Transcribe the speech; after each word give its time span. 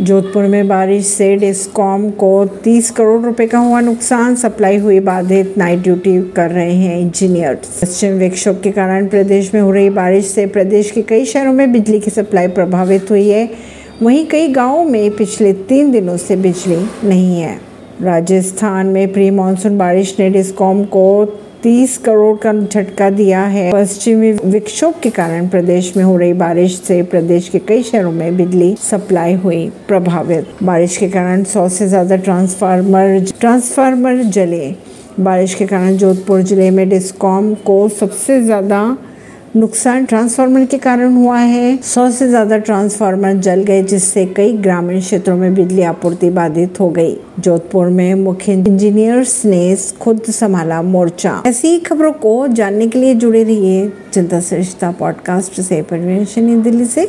जोधपुर 0.00 0.42
में 0.42 0.68
बारिश 0.68 1.06
से 1.06 1.36
डिस्कॉम 1.36 2.10
को 2.10 2.46
30 2.46 2.90
करोड़ 2.90 3.20
रुपए 3.22 3.46
का 3.46 3.58
हुआ 3.58 3.80
नुकसान। 3.80 4.34
सप्लाई 4.34 4.76
हुई 4.76 5.00
बाधित। 5.00 5.58
नाइट 5.58 5.78
ड्यूटी 5.78 6.32
कर 6.36 6.50
रहे 6.50 6.72
हैं 6.72 7.00
इंजीनियर 7.00 7.54
पश्चिम 7.54 8.12
विक्षोभ 8.12 8.60
के 8.60 8.70
कारण 8.70 9.06
प्रदेश 9.06 9.54
में 9.54 9.60
हो 9.60 9.70
रही 9.70 9.90
बारिश 9.90 10.26
से 10.26 10.46
प्रदेश 10.46 10.90
के 10.90 11.02
कई 11.02 11.24
शहरों 11.24 11.52
में 11.52 11.72
बिजली 11.72 12.00
की 12.00 12.10
सप्लाई 12.10 12.48
प्रभावित 12.48 13.10
हुई 13.10 13.28
है। 13.28 13.50
वहीं 14.02 14.26
कई 14.26 14.48
गाँवों 14.48 14.84
में 14.84 15.10
पिछले 15.10 15.52
तीन 15.52 15.92
दिनों 15.92 16.16
से 16.16 16.36
बिजली 16.36 17.08
नहीं 17.08 17.40
है। 17.40 17.58
राजस्थान 18.02 18.86
में 18.86 19.12
प्री 19.12 19.30
मानसून 19.30 19.78
बारिश 19.78 20.16
ने 20.18 20.30
डिस्कॉम 20.30 20.84
को 20.84 21.24
30 21.66 21.96
करोड़ 21.98 22.36
का 22.38 22.52
झटका 22.52 23.08
दिया 23.10 23.40
है। 23.44 23.70
पश्चिमी 23.72 24.30
विक्षोभ 24.32 24.98
के 25.02 25.10
कारण 25.10 25.48
प्रदेश 25.48 25.92
में 25.96 26.02
हो 26.04 26.16
रही 26.16 26.32
बारिश 26.32 26.78
से 26.80 27.02
प्रदेश 27.04 27.48
के 27.48 27.58
कई 27.58 27.82
शहरों 27.82 28.12
में 28.12 28.36
बिजली 28.36 28.74
सप्लाई 28.80 29.32
हुई 29.34 29.68
प्रभावित। 29.88 30.62
बारिश 30.62 30.96
के 30.96 31.08
कारण 31.08 31.42
सौ 31.44 31.68
से 31.68 31.88
ज़्यादा 31.88 32.16
ट्रांसफार्मर 32.18 33.18
ट्रांसफार्मर 33.40 34.22
जले। 34.36 34.70
बारिश 35.20 35.54
के 35.54 35.66
कारण 35.66 35.96
जोधपुर 35.96 36.42
ज़िले 36.42 36.70
में 36.70 36.88
डिस्कॉम 36.88 37.52
को 37.66 37.88
सबसे 37.88 38.40
ज़्यादा 38.42 38.80
नुकसान 39.56 40.04
ट्रांसफार्मर 40.04 40.64
के 40.64 40.78
कारण 40.78 41.14
हुआ 41.14 41.36
है। 41.38 41.76
सौ 41.82 42.10
से 42.10 42.28
ज़्यादा 42.28 42.56
ट्रांसफार्मर 42.58 43.36
जल 43.36 43.62
गए, 43.62 43.82
जिससे 43.82 44.24
कई 44.26 44.52
ग्रामीण 44.56 45.00
क्षेत्रों 45.00 45.36
में 45.36 45.54
बिजली 45.54 45.82
आपूर्ति 45.82 46.30
बाधित 46.30 46.80
हो 46.80 46.88
गई। 46.90 47.16
जोधपुर 47.40 47.86
में 47.88 48.14
मुख्य 48.14 48.52
इंजीनियर्स 48.52 49.44
ने 49.44 49.76
खुद 50.00 50.22
संभाला 50.30 50.82
मोर्चा। 50.82 51.42
ऐसी 51.46 51.78
खबरों 51.78 52.12
को 52.12 52.46
जानने 52.48 52.86
के 52.86 52.98
लिए 52.98 53.14
जुड़े 53.14 53.42
रहिए 53.44 53.92
जनता 54.14 54.40
सरिश्ता 54.40 54.90
पॉडकास्ट 54.90 55.60
से। 55.60 55.80
परवीन 55.82 56.62
दिल्ली 56.62 56.84
से। 56.86 57.04